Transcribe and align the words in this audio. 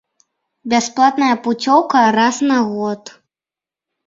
Бясплатная 0.71 1.35
пуцёўка 1.49 2.01
раз 2.17 2.35
на 2.53 2.57
год. 2.71 3.15